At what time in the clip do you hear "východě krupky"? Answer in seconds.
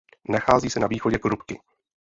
0.87-1.59